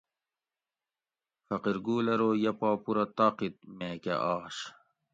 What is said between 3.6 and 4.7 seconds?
میکہ آش